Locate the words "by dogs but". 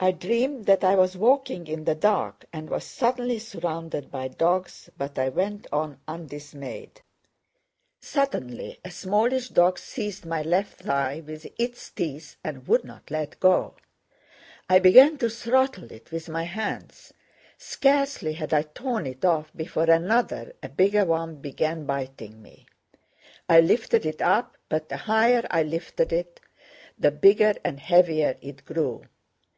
4.10-5.16